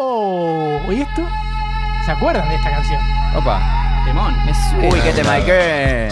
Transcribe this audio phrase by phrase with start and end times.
[0.00, 1.26] Oh, ¿y esto?
[2.04, 3.00] ¿Se acuerdan de esta canción?
[3.34, 3.60] Opa.
[4.04, 4.32] Temón.
[4.80, 6.08] Uy, qué tema, ¿qué?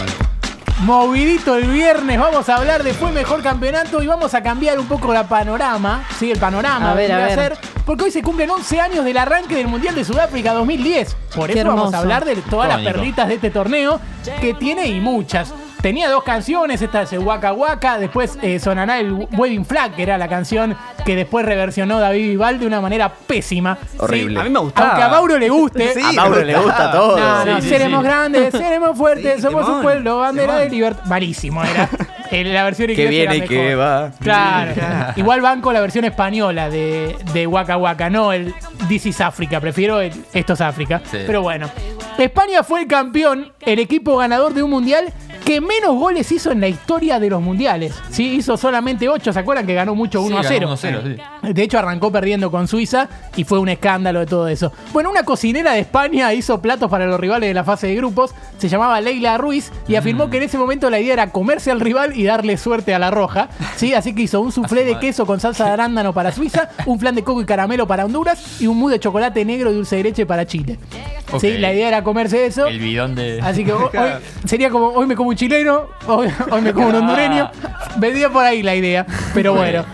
[0.81, 4.87] Movidito el viernes, vamos a hablar de fue mejor campeonato y vamos a cambiar un
[4.87, 7.35] poco la panorama, sí, el panorama A ver, a ver.
[7.35, 11.17] ser, porque hoy se cumplen 11 años del arranque del Mundial de Sudáfrica 2010.
[11.37, 14.01] Por Qué eso vamos a hablar de todas las perlitas de este torneo
[14.41, 15.55] que tiene y muchas.
[15.87, 20.03] Tenía dos canciones, esta es el Waka Waka, después eh, sonará el Wedding Flag, que
[20.03, 23.79] era la canción que después reversionó David Vival de una manera pésima.
[23.93, 23.97] ¿sí?
[24.01, 24.41] Horrible.
[24.41, 24.89] A mí me gustaba.
[24.89, 27.17] Aunque a Mauro le guste, a Mauro le gusta todo.
[27.17, 28.05] no, no, Sí, sí, seremos sí.
[28.05, 31.05] grandes, seremos fuertes, Sí, somos un pueblo, bandera de libertad.
[31.05, 31.89] Malísimo era.
[32.29, 34.11] En la versión Que viene era y que va.
[34.21, 34.73] Claro.
[35.15, 38.53] Igual van con la versión española de, de Waka Waka, no el
[38.89, 39.61] This is Africa.
[39.61, 41.01] Prefiero el Esto es África.
[41.09, 41.19] Sí.
[41.25, 41.71] Pero bueno.
[42.19, 45.13] España fue el campeón, el equipo ganador de un mundial
[45.47, 47.95] que menos goles hizo en la historia de los mundiales.
[48.11, 49.33] Sí, hizo solamente 8.
[49.33, 50.69] ¿Se acuerdan que ganó mucho 1 a 0?
[50.75, 51.53] 1-0, sí.
[51.53, 54.73] De hecho, arrancó perdiendo con Suiza y fue un escándalo de todo eso.
[54.93, 58.35] Bueno, una cocinera de España hizo platos para los rivales de la fase de grupos.
[58.59, 61.79] Se llamaba Leila Ruiz y afirmó que en ese momento la idea era comerse al
[61.79, 63.49] rival y darle suerte a la roja.
[63.77, 63.95] ¿sí?
[63.95, 67.15] Así que hizo un soufflé de queso con salsa de arándano para Suiza, un flan
[67.15, 70.03] de coco y caramelo para Honduras y un mousse de chocolate negro y dulce de
[70.03, 70.77] leche para Chile.
[71.41, 71.59] ¿Sí?
[71.59, 72.67] La idea era comerse eso.
[72.67, 73.41] El bidón de.
[73.41, 74.11] Así que hoy, hoy
[74.45, 77.51] sería como, hoy me como un chileno, hoy, hoy me como un hondureño.
[77.97, 79.07] Vendría por ahí la idea.
[79.35, 79.85] Pero bueno.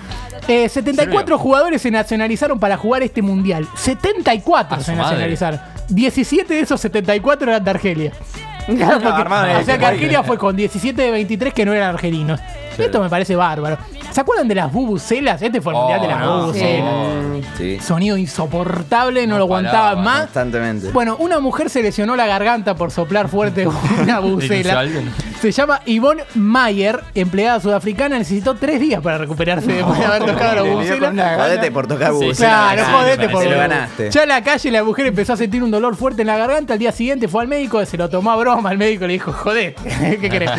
[0.48, 3.66] Eh, 74 jugadores se nacionalizaron para jugar este mundial.
[3.76, 5.02] 74 A se madre.
[5.04, 5.60] nacionalizaron.
[5.88, 8.12] 17 de esos 74 eran de Argelia.
[8.64, 9.86] Claro, porque- de o sea que.
[9.86, 12.38] Argelia fue con 17 de 23 que no eran argelinos.
[12.78, 13.76] Esto me parece bárbaro.
[14.12, 15.42] ¿Se acuerdan de las bubucelas?
[15.42, 16.40] Este fue el mundial de las Oh, no.
[16.42, 17.44] bubucelas.
[17.58, 20.20] Sí, Sonido insoportable, no, No lo aguantaba paraba, más.
[20.22, 20.90] constantemente.
[20.92, 23.66] Bueno, una mujer se lesionó la garganta por soplar fuerte
[24.00, 24.84] una bucela.
[25.42, 30.54] Se llama Yvonne Mayer, empleada sudafricana, necesitó tres días para recuperarse después de haber tocado
[30.54, 31.36] la con bucela.
[31.36, 32.70] Jodete por tocar Sí, bucela.
[32.72, 34.10] Claro, Sí, jodete me por lo ganaste.
[34.10, 36.74] Ya en la calle la mujer empezó a sentir un dolor fuerte en la garganta.
[36.74, 38.70] Al día siguiente fue al médico, se lo tomó a broma.
[38.70, 39.74] El médico le dijo, jodete,
[40.20, 40.50] ¿qué querés?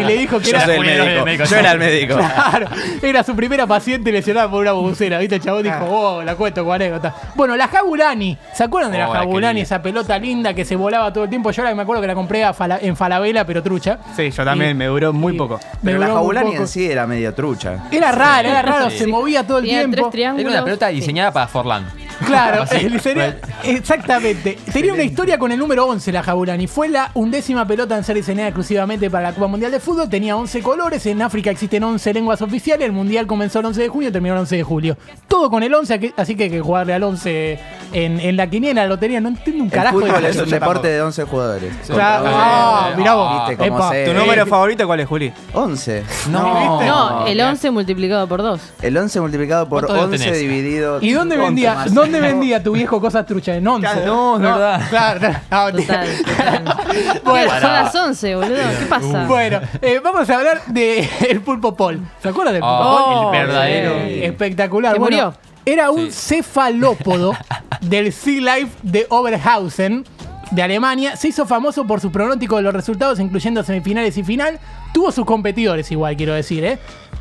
[0.00, 1.24] Y le dijo que Yo era soy el médico.
[1.24, 2.14] médico, Yo era el médico.
[2.16, 2.66] Claro,
[3.02, 5.18] era su primera paciente lesionada por una bubucera.
[5.18, 5.34] ¿Viste?
[5.34, 7.12] El chabón dijo, oh, la cuento como anécdota.
[7.34, 8.38] Bueno, la Jabulani.
[8.54, 9.62] ¿Se acuerdan de la Oh, la Jabulani?
[9.62, 11.50] Esa pelota linda que se volaba todo el tiempo.
[11.50, 13.98] Yo ahora me acuerdo que la compré a Fala- en Falabella, pero trucha.
[14.14, 15.58] Sí, yo también, me duró muy poco.
[15.82, 16.62] me Pero la duró muy Jabulani poco.
[16.62, 17.84] en sí era medio trucha.
[17.90, 18.98] Era raro, era raro, Sí.
[18.98, 19.96] se movía todo el Tenía tiempo.
[19.96, 20.50] tres triángulos.
[20.52, 20.94] Era una pelota Sí.
[20.96, 21.86] diseñada para Forlán.
[22.26, 22.76] Claro, Así.
[22.86, 24.58] el diseño- exactamente.
[24.72, 26.66] Tenía una historia con el número 11 la Jabulani.
[26.66, 30.08] Fue la undécima pelota en ser diseñada exclusivamente para la Copa Mundial de Fútbol.
[30.08, 31.04] Tenía 11 colores.
[31.06, 32.86] En África existen 11 lenguas oficiales.
[32.86, 34.96] El Mundial comenzó el 11 de junio y terminó el 11 de julio.
[35.26, 37.58] Todo con el 11, así que hay que jugarle al 11
[37.92, 39.20] en, en la quiniela, la lotería.
[39.20, 40.44] No entiendo un El carajo de fútbol es eso.
[40.44, 41.72] un deporte de 11 jugadores.
[41.86, 42.24] Claro.
[42.24, 42.96] Contra Ah, once.
[42.98, 43.48] mirá vos.
[43.48, 43.90] ¿Viste cómo Epa.
[43.90, 45.32] se- ¿Tu número eh, favorito cuál es, Juli?
[45.54, 46.02] 11.
[46.30, 46.82] No.
[46.82, 48.60] No, el 11 multiplicado por 2.
[48.82, 50.40] El 11 multiplicado por ¿Cuántos 11 tenés?
[50.40, 50.98] dividido.
[51.00, 53.47] ¿Y dónde 11 vendía, dónde vendía tu viejo cosas truchas?
[53.56, 54.04] En 11.
[54.06, 54.82] No, es verdad.
[54.90, 55.38] Claro, claro.
[55.50, 57.20] Ah, Total, total.
[57.24, 57.50] Bueno.
[57.60, 58.56] Son las 11, boludo.
[58.78, 59.24] ¿Qué pasa?
[59.26, 62.00] Bueno, eh, vamos a hablar del el pulpo Paul.
[62.22, 63.26] ¿Se acuerdan del pulpo Oh, Paul?
[63.26, 63.90] Oh, el verdadero.
[63.92, 64.98] Eh, espectacular.
[64.98, 65.34] Bueno, murió.
[65.64, 66.36] Era un Sí.
[66.36, 67.34] cefalópodo
[67.80, 70.04] del Sea Life de Oberhausen
[70.50, 71.14] de Alemania.
[71.16, 74.58] Se hizo famoso por su pronóstico de los resultados, incluyendo semifinales y final.
[74.94, 76.78] Tuvo sus competidores, igual quiero decir, ¿eh?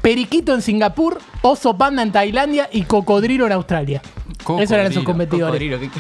[0.08, 4.02] Periquito en Singapur, oso panda en Tailandia y cocodrilo en Australia.
[4.40, 5.70] Esos eran sus Cocodrilo, competidores.
[5.74, 5.92] cocodrilo.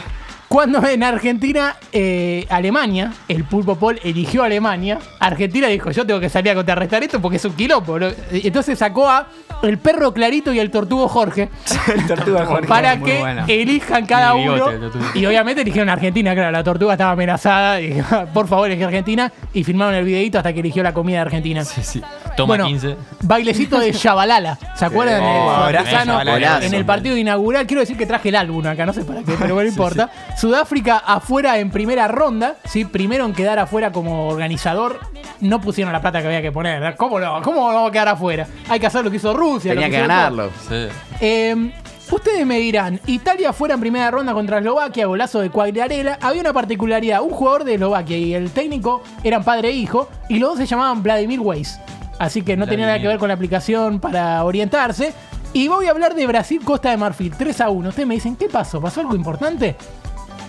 [0.47, 6.21] Cuando en Argentina, eh, Alemania, el Pulpo Paul eligió a Alemania, Argentina dijo, yo tengo
[6.21, 7.99] que salir a contrarrestar esto porque es un quilombo.
[7.99, 8.07] ¿no?
[8.31, 9.27] Entonces sacó a
[9.61, 11.49] el perro Clarito y el tortugo Jorge
[11.93, 12.65] El tortuga Jorge.
[12.65, 13.43] para que buena.
[13.45, 14.67] elijan cada uno.
[15.15, 17.81] Y obviamente eligieron a Argentina, claro, la tortuga estaba amenazada.
[17.81, 18.01] Y,
[18.33, 19.33] por favor, elegí a Argentina.
[19.53, 21.65] Y filmaron el videito hasta que eligió la comida de Argentina.
[21.65, 22.01] Sí, sí.
[22.37, 22.95] Toma Bueno, 15.
[23.23, 24.57] bailecito de Shabalala.
[24.75, 25.21] ¿Se acuerdan?
[25.23, 27.65] Oh, abrazo, en el partido inaugural.
[27.67, 30.09] Quiero decir que traje el álbum acá, no sé para qué, pero bueno, no importa.
[30.37, 32.55] Sudáfrica afuera en primera ronda.
[32.65, 32.85] ¿sí?
[32.85, 34.99] Primero en quedar afuera como organizador.
[35.41, 36.95] No pusieron la plata que había que poner.
[36.95, 37.41] ¿Cómo no?
[37.41, 38.47] ¿Cómo no va a quedar afuera?
[38.69, 39.73] Hay que hacer lo que hizo Rusia.
[39.73, 40.49] lo Tenía que ganarlo.
[40.69, 40.87] Sí.
[41.19, 41.71] eh,
[42.11, 46.17] ustedes me dirán, Italia fuera en primera ronda contra Eslovaquia, golazo de Quagliarella.
[46.21, 50.37] Había una particularidad, un jugador de Eslovaquia y el técnico eran padre e hijo, y
[50.39, 51.79] los dos se llamaban Vladimir Weiss.
[52.19, 55.13] Así que no tenía nada que ver con la aplicación para orientarse.
[55.53, 57.89] Y voy a hablar de Brasil, Costa de Marfil, 3 a 1.
[57.89, 58.81] Ustedes me dicen, ¿qué pasó?
[58.81, 59.75] ¿Pasó algo importante?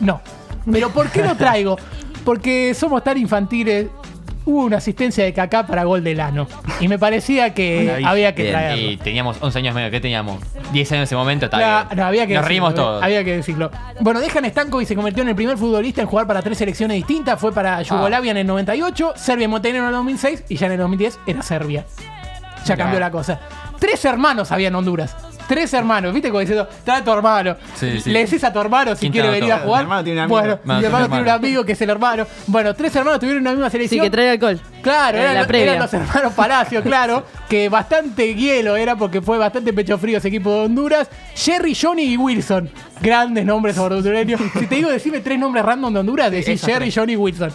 [0.01, 0.21] No.
[0.71, 1.77] ¿Pero por qué lo traigo?
[2.25, 3.89] Porque somos tan infantiles.
[4.45, 6.47] Hubo una asistencia de Kaká para gol de Lano.
[6.81, 8.55] Y me parecía que había que Bien.
[8.55, 8.91] traerlo.
[8.91, 9.91] Y teníamos 11 años medio.
[9.91, 10.39] ¿Qué teníamos?
[10.73, 11.45] 10 años en ese momento.
[11.47, 11.99] Está Claro, bien.
[11.99, 13.03] no, había que Nos decirlo, reímos eh, todos.
[13.03, 13.71] Había que decirlo.
[14.01, 17.39] Bueno, Dejan Stankovic se convirtió en el primer futbolista en jugar para tres selecciones distintas.
[17.39, 20.73] Fue para Yugoslavia en el 98, Serbia y Montenegro en el 2006 y ya en
[20.73, 21.85] el 2010 era Serbia.
[22.65, 23.41] Ya cambió la cosa.
[23.79, 25.15] Tres hermanos había en Honduras.
[25.49, 26.29] Tres hermanos, ¿viste?
[26.29, 27.57] Como diciendo, trae a tu hermano.
[27.75, 28.11] Sí, sí.
[28.11, 29.81] Le decís a tu hermano si ¿Quién quiere venir a jugar.
[29.81, 30.39] Mi hermano tiene un amigo.
[30.41, 32.27] Bueno, No, mi hermano tiene un amigo que es el hermano.
[32.47, 34.05] Bueno, tres hermanos tuvieron una misma Sí, selección.
[34.05, 34.61] que trae alcohol.
[34.83, 35.73] Claro, En eran, la los- previa.
[35.73, 40.29] eran los hermanos Palacio, claro, que bastante hielo era porque fue bastante pecho frío ese
[40.29, 41.09] equipo de Honduras.
[41.35, 42.71] Jerry, Johnny y Wilson.
[43.01, 44.41] Grandes nombres hondureños.
[44.59, 47.51] Si te digo, decime tres nombres random de Honduras, decís Jerry, Johnny y Wilson.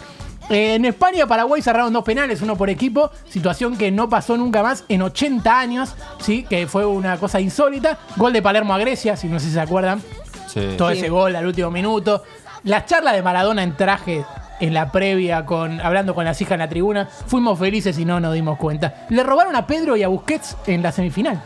[0.50, 4.62] Eh, en España, Paraguay cerraron dos penales, uno por equipo, situación que no pasó nunca
[4.62, 6.42] más en 80 años, ¿sí?
[6.44, 7.98] que fue una cosa insólita.
[8.16, 10.02] Gol de Palermo a Grecia, si no sé si se acuerdan
[10.48, 10.60] Sí.
[10.76, 10.98] todo Sí.
[10.98, 12.22] ese gol al último minuto.
[12.64, 14.24] La charla de Maradona en traje
[14.60, 17.08] en la previa, con, hablando con las hijas en la tribuna.
[17.26, 19.06] Fuimos felices y no nos dimos cuenta.
[19.08, 21.42] Le robaron a Pedro y a Busquets en la semifinal.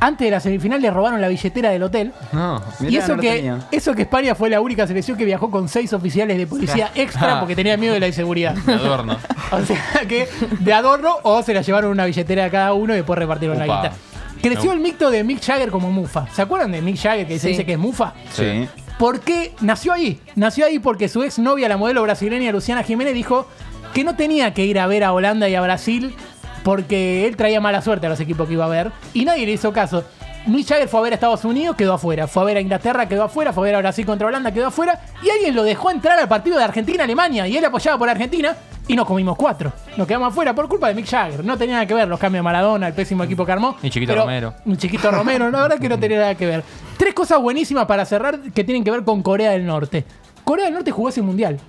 [0.00, 2.12] Antes de la semifinal le robaron la billetera del hotel.
[2.32, 2.62] No.
[2.80, 5.92] y eso no que, eso que España fue la única selección que viajó con seis
[5.92, 8.54] oficiales de policía extra porque tenía miedo de la inseguridad.
[8.54, 9.16] De adorno.
[9.52, 10.28] O sea que
[10.60, 13.64] de adorno o se la llevaron una billetera a cada uno y después repartieron la
[13.64, 13.92] guita.
[14.40, 14.72] Creció No.
[14.72, 16.26] el mito de Mick Jagger como Mufa.
[16.32, 18.14] ¿Se acuerdan de Mick Jagger que se dice que es Mufa?
[18.32, 18.68] Sí.
[18.98, 20.20] ¿Por qué nació ahí?
[20.36, 23.46] Nació ahí porque su exnovia, la modelo brasileña Luciana Jiménez, dijo
[23.92, 26.14] que no tenía que ir a ver a Holanda y a Brasil
[26.62, 29.52] porque él traía mala suerte a los equipos que iba a ver y nadie le
[29.52, 30.04] hizo caso.
[30.46, 32.26] Mick Jagger fue a ver a Estados Unidos, quedó afuera.
[32.26, 33.52] Fue a ver a Inglaterra, quedó afuera.
[33.52, 34.98] Fue a ver a Brasil contra Holanda, quedó afuera.
[35.22, 37.46] Y alguien lo dejó entrar al partido de Argentina-Alemania.
[37.46, 38.56] Y él apoyaba por Argentina.
[38.88, 39.70] Y nos comimos cuatro.
[39.98, 41.44] Nos quedamos afuera por culpa de Mick Jagger.
[41.44, 43.76] No tenía nada que ver los cambios de Maradona, el pésimo equipo que armó.
[43.82, 44.54] Ni Chiquito Romero.
[44.64, 45.50] Ni Chiquito Romero.
[45.50, 46.64] La verdad que no tenía nada que ver.
[46.96, 50.04] Tres cosas buenísimas para cerrar que tienen que ver con Corea del Norte.
[50.42, 51.60] Corea del Norte jugó ese mundial.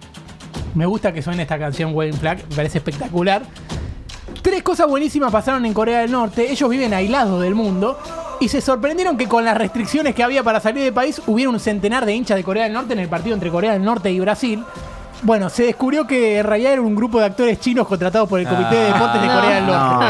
[0.74, 3.42] Me gusta que suene esta canción Wedding Flag, me parece espectacular.
[4.42, 6.52] Tres cosas buenísimas pasaron en Corea del Norte.
[6.52, 7.98] Ellos viven aislados del mundo
[8.40, 11.60] y se sorprendieron que con las restricciones que había para salir del país hubiera un
[11.60, 14.20] centenar de hinchas de Corea del Norte en el partido entre Corea del Norte y
[14.20, 14.64] Brasil.
[15.24, 18.48] Bueno, se descubrió que en realidad era un grupo de actores chinos contratados por el
[18.48, 19.34] Comité de Deportes de no.
[19.36, 20.06] Corea del Norte.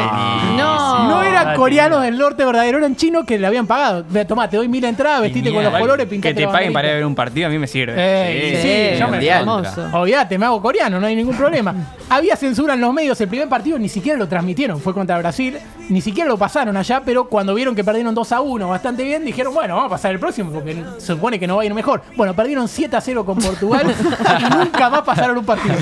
[0.58, 1.08] No.
[1.10, 4.06] No eran Ah, coreanos del norte verdadero, eran chinos que le habían pagado.
[4.08, 6.72] Ve, Tomá, te doy mil entradas, vestite con los colores, Que pintate te la paguen
[6.72, 7.94] para ir a ver un partido a mí me sirve.
[7.98, 8.96] Eh, Sí.
[8.96, 9.98] sí, yo me.
[9.98, 11.76] Olvídate, me hago coreano, no hay ningún problema.
[12.12, 15.58] Había censura en los medios, el primer partido ni siquiera lo transmitieron, fue contra Brasil,
[15.88, 19.24] ni siquiera lo pasaron allá, pero cuando vieron que perdieron 2 a 1 bastante bien,
[19.24, 21.74] dijeron, bueno, vamos a pasar el próximo porque se supone que no va a ir
[21.74, 22.02] mejor.
[22.18, 23.96] Bueno, perdieron 7 a 0 con Portugal
[24.42, 25.74] y nunca más pasaron un partido.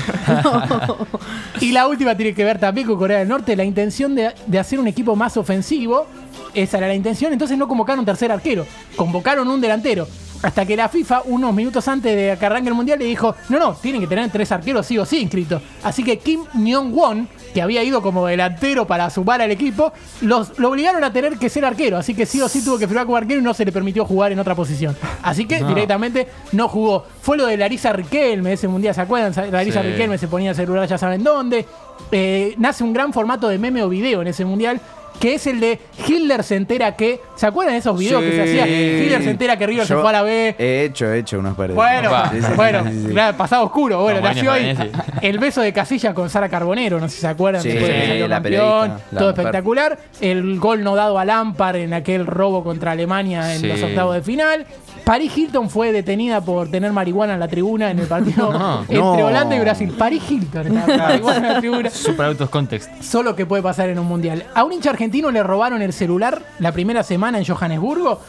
[1.60, 4.58] Y la última tiene que ver también con Corea del Norte, la intención de, de
[4.60, 6.06] hacer un equipo más ofensivo.
[6.54, 10.06] Esa era la intención, entonces no convocaron un tercer arquero, convocaron un delantero.
[10.42, 13.58] Hasta que la FIFA, unos minutos antes de que arranque el mundial, le dijo: No,
[13.58, 15.60] no, tienen que tener tres arqueros sí o sí inscritos.
[15.82, 19.92] Así que Kim Myong-won, que había ido como delantero para sumar al equipo,
[20.22, 21.98] los, lo obligaron a tener que ser arquero.
[21.98, 24.04] Así que sí o sí tuvo que firmar como arquero y no se le permitió
[24.04, 24.96] jugar en otra posición.
[25.22, 27.04] Así que directamente no jugó.
[27.20, 29.52] Fue lo de Larisa Riquelme ese mundial, ¿se acuerdan?
[29.52, 29.88] Larisa Sí.
[29.88, 31.66] Riquelme se ponía el celular, ya saben dónde.
[32.12, 34.80] Eh, nace un gran formato de meme o video en ese mundial.
[35.20, 35.78] Que es el de
[36.08, 37.20] Hitler se entera que.
[37.36, 38.68] ¿Se acuerdan de esos videos que se hacían?
[38.68, 40.56] Hitler se entera que River se fue a la B.
[40.58, 41.76] He hecho, he hecho unos pares.
[41.76, 42.30] Bueno, Opa.
[42.32, 43.12] Sí, sí, bueno, sí, sí.
[43.12, 44.00] claro, pasado oscuro.
[44.02, 44.74] Bueno, Como nació ahí
[45.20, 47.62] el beso de Casilla con Sara Carbonero, no sé si se acuerdan.
[47.62, 49.44] Sí, de la campeón, la todo mujer.
[49.46, 49.98] espectacular.
[50.22, 53.66] El gol no dado a Lampard en aquel robo contra Alemania en Sí.
[53.66, 54.66] los octavos de final.
[55.04, 58.80] Paris Hilton fue detenida por tener marihuana en la tribuna en el partido No.
[58.82, 59.12] entre No.
[59.26, 59.94] Holanda y Brasil.
[59.98, 61.90] Paris Hilton estaba marihuana en la tribuna.
[61.90, 62.90] Super out of context.
[63.02, 64.44] Solo que puede pasar en un mundial.
[64.54, 68.20] A un hincha argentino le robaron el celular la primera semana en Johannesburgo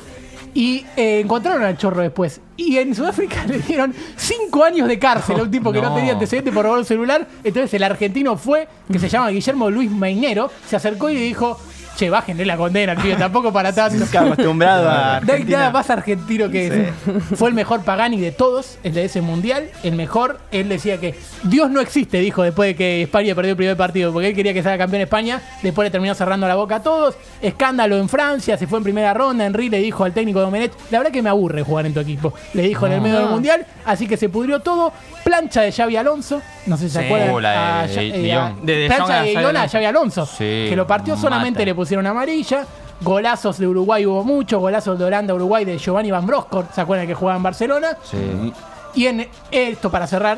[0.54, 2.42] y eh, encontraron al chorro después.
[2.58, 5.96] Y en Sudáfrica le dieron cinco años de cárcel a un tipo que no, No.
[5.96, 7.26] tenía antecedentes por robar un celular.
[7.44, 11.58] Entonces el argentino fue, que se llama Guillermo Luis Mainero, se acercó y le dijo.
[11.96, 14.06] Che, bájenle la condena, tío, tampoco para tanto.
[14.18, 15.58] Acostumbrado a No hay Argentina.
[15.60, 16.94] nada más argentino que eso.
[17.36, 19.70] Fue el mejor Pagani de todos, el de ese mundial.
[19.84, 23.58] El mejor, él decía que Dios no existe, dijo después de que España perdió el
[23.58, 25.42] primer partido, porque él quería que sea campeón España.
[25.62, 27.16] Después le terminó cerrando la boca a todos.
[27.42, 29.46] Escándalo en Francia, se fue en primera ronda.
[29.46, 32.34] Henry le dijo al técnico Domenech: La verdad que me aburre jugar en tu equipo.
[32.54, 33.66] Le dijo en el medio del mundial.
[33.86, 34.92] Así que se pudrió todo.
[35.24, 36.42] Plancha de Xavi Alonso.
[36.66, 37.32] No sé si se acuerdan.
[37.32, 38.54] Uh, la de- a de- Ya- de eh, a-.
[38.62, 39.72] De- de plancha de Guion a Alonso.
[39.72, 40.26] Xavi Alonso.
[40.26, 41.66] Sí, que lo partió solamente mata.
[41.66, 42.66] le pusieron amarilla.
[43.02, 47.08] Golazos de Uruguay hubo muchos, golazos de Holanda, Uruguay de Giovanni Van Bronckhorst, ¿se acuerdan
[47.08, 47.98] que jugaba en Barcelona?
[48.04, 48.54] Sí.
[48.94, 50.38] Y en esto para cerrar,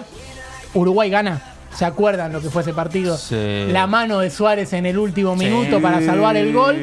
[0.73, 1.41] Uruguay gana.
[1.75, 3.17] ¿Se acuerdan lo que fue ese partido?
[3.17, 3.65] Sí.
[3.69, 6.75] La mano de Suárez en el último minuto para salvar el gol.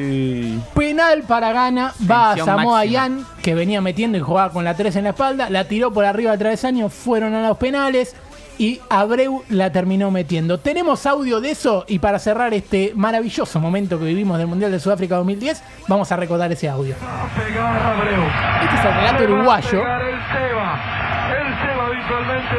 [0.75, 2.83] Penal para Gana, va a Samoa.
[2.85, 6.03] Yan, que venía metiendo y jugaba con la 3 en la espalda, la tiró por
[6.05, 8.15] arriba del travesaño, fueron a los penales
[8.61, 10.59] y Abreu la terminó metiendo.
[10.59, 14.79] Tenemos audio de eso y para cerrar este maravilloso momento que vivimos del Mundial de
[14.79, 16.93] Sudáfrica 2010, vamos a recordar ese audio.
[16.93, 19.81] Este es el relato uruguayo.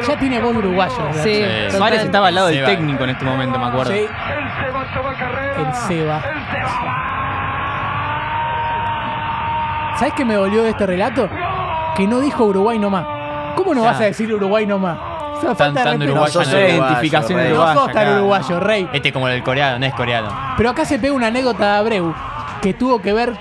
[0.05, 0.97] Ya tiene voz uruguayo.
[1.05, 1.23] ¿verdad?
[1.23, 1.35] Sí,
[1.69, 1.77] Sí.
[1.77, 3.93] Suárez estaba al lado del técnico en este momento, me acuerdo.
[3.93, 4.05] Sí.
[5.57, 6.21] El Seba.
[9.97, 11.29] ¿Sabes qué me dolió de este relato?
[11.95, 13.05] Que no dijo Uruguay nomás.
[13.55, 13.91] ¿Cómo no Ya.
[13.91, 14.97] vas a decir Uruguay nomás?
[15.57, 16.03] Tan respeto.
[16.05, 16.53] uruguayo, sos no.
[16.57, 17.47] uruguayo, identificación rey.
[17.49, 17.79] No uruguaya.
[17.79, 18.15] sos tan acá.
[18.17, 18.89] uruguayo, rey.
[18.93, 20.29] Este como el coreano, no es coreano.
[20.57, 22.13] Pero acá se pega una anécdota de Abreu
[22.61, 23.33] que tuvo que ver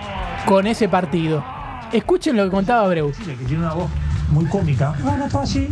[0.47, 1.45] con ese partido.
[1.93, 3.13] Escuchen lo que contaba Abreu.
[3.13, 3.91] que tiene una voz
[4.31, 4.95] muy cómica.
[5.03, 5.69] Bueno, todo así.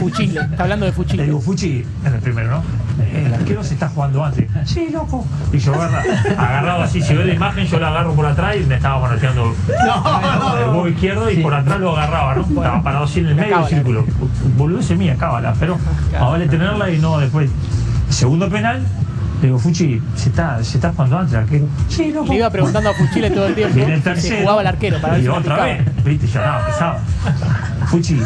[0.00, 1.24] Fuchile, está hablando de Le Fuchile.
[1.24, 2.62] digo, Fuchi, en el primero, ¿no?
[3.14, 4.48] El arquero se está jugando antes.
[4.64, 5.24] Sí, loco.
[5.52, 6.02] Y yo agarra,
[6.36, 9.54] agarrado así, si ve la imagen, yo la agarro por atrás y me estaba manoteando
[10.58, 12.42] el huevo izquierdo y por atrás lo agarraba, ¿no?
[12.42, 14.04] Estaba parado así en el medio del círculo.
[14.56, 15.54] Boludo ese mía, cábala.
[15.58, 15.78] Pero
[16.12, 17.50] más vale tenerla y no después.
[18.08, 18.82] Segundo penal,
[19.40, 21.66] le digo, Fuchi, se está, se está jugando antes el arquero.
[21.88, 22.28] Sí, loco.
[22.32, 24.40] Le iba preguntando a Fuchile todo el tiempo el tercero.
[24.42, 25.64] jugaba el arquero para ver y si otra picaba.
[25.64, 26.98] vez, viste, ya estaba pesado.
[27.86, 28.20] Fuchi,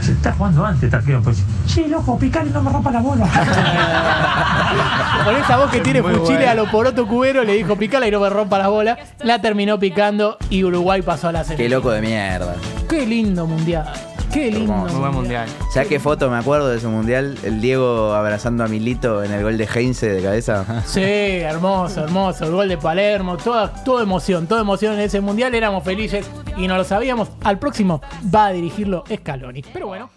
[0.00, 1.22] se está jugando antes este arquero.
[1.22, 3.26] Pues, sí, loco, picar y no me rompa la bola.
[5.24, 6.50] Con esa voz que tiene Fuchile bueno.
[6.50, 8.96] a lo poroto cubero, le dijo picala y no me rompa la bola.
[9.22, 11.68] La terminó picando y Uruguay pasó a la Qué serie.
[11.68, 12.54] loco de mierda.
[12.88, 13.86] Qué lindo mundial.
[14.32, 14.72] Qué lindo.
[14.72, 15.48] Muy buen mundial.
[15.72, 17.38] ¿Sabes qué foto me acuerdo de ese mundial?
[17.42, 20.64] El Diego abrazando a Milito en el gol de Heinze de cabeza.
[20.86, 22.44] Sí, hermoso, hermoso.
[22.44, 25.54] El gol de Palermo, toda, toda emoción, toda emoción en ese mundial.
[25.54, 27.28] Éramos felices y no lo sabíamos.
[27.44, 28.00] Al próximo
[28.34, 29.62] va a dirigirlo Scaloni.
[29.72, 30.10] Pero bueno.